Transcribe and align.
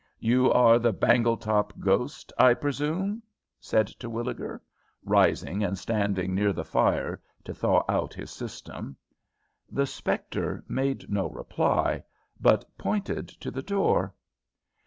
"You 0.17 0.51
are 0.51 0.79
the 0.79 0.91
Bangletop 0.93 1.79
ghost, 1.79 2.33
I 2.35 2.55
presume?" 2.55 3.21
said 3.59 3.85
Terwilliger, 3.99 4.59
rising 5.05 5.63
and 5.63 5.77
standing 5.77 6.33
near 6.33 6.51
the 6.53 6.65
fire 6.65 7.21
to 7.43 7.53
thaw 7.53 7.83
out 7.87 8.15
his 8.15 8.31
system. 8.31 8.95
The 9.69 9.85
spectre 9.85 10.63
made 10.67 11.07
no 11.11 11.29
reply, 11.29 12.01
but 12.39 12.65
pointed 12.79 13.27
to 13.27 13.51
the 13.51 13.61
door. 13.61 14.15